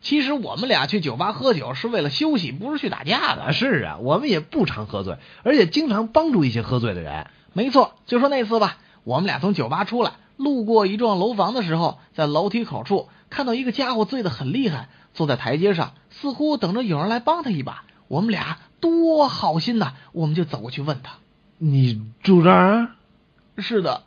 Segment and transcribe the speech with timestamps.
[0.00, 3.52] 其实我们俩去酒吧喝酒是为了休息，不是去打架的。
[3.52, 7.26] 是啊，我们也不常喝醉，而且经常帮助一些喝醉的人。
[7.52, 17.84] 没错，就说那次吧，我们俩从酒吧出来，路过一幢楼房的时候，在楼梯口处看到一个家伙醉得很厉害，坐在台阶上，似乎等着有人来帮他一把。
[18.06, 21.14] 我们俩多好心呐，我们就走过去问他
[21.58, 22.92] ：“你住这儿
[23.58, 24.04] ？”“是的。”“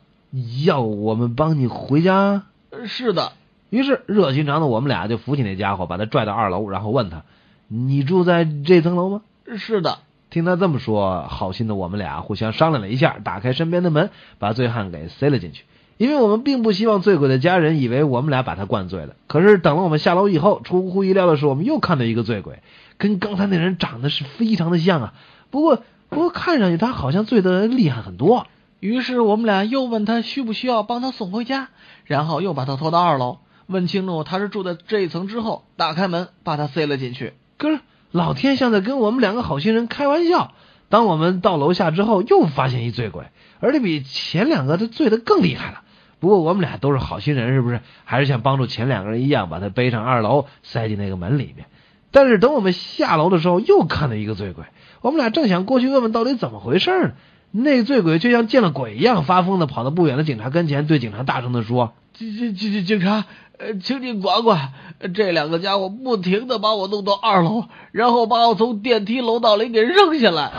[0.64, 2.46] 要我们帮你回家
[2.88, 3.32] ？”“是的。”
[3.72, 7.22] 于是热心肠的我们俩就扶起那家伙，把他拽到二楼，然后问他
[7.68, 9.22] ：“你住在这层楼吗
[9.56, 15.64] ？”“是的。”听他这么说，好心的我们俩互相商量了一下，打开身边的门，把醉汉给塞了进去。
[15.96, 19.14] 因为我们并不希望醉鬼的家人以为我们俩把他灌醉了。
[19.26, 22.62] 可是等了我们下楼以后，出乎意料的是，我们又看到一个醉鬼，
[22.98, 25.14] 跟刚才那人长得是非常的像啊。
[25.50, 28.46] 不过，不过看上去他好像醉得厉害很多。
[28.80, 31.68] 于是我们俩又问他需不需要帮他送回家，
[32.04, 33.38] 然后又把他拖到二楼。
[33.66, 37.34] 问清楚他是住在这一层之后，打开门把他塞了进去。
[37.58, 37.80] 可是
[38.10, 40.52] 老天像在跟我们两个好心人开玩笑。
[40.88, 43.24] 当我们到楼下之后，又发现一醉鬼，
[43.60, 45.80] 而且比前两个他醉得更厉害了。
[46.20, 47.80] 不过我们俩都是好心人，是不是？
[48.04, 51.64] 还是像帮助前两个人一样，把他背上二楼，塞进那个门里面。
[52.10, 54.64] 但是等我们下楼的时候，又看到一个醉鬼。
[55.00, 57.12] 我们俩正想过去问问到底怎么回事呢，
[57.50, 63.24] 那醉鬼就像见了鬼一样，发疯的跑到不远的警察跟前，对警察大声的说：“警警警警察！”
[63.62, 64.72] 呃，请你管管，
[65.14, 70.50] 这两个家伙不停的把我弄到二楼，然后把我从电梯楼道里给扔下来。